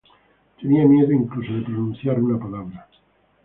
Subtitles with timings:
[0.59, 2.87] Tenía miedo incluso de pronunciar una palabra.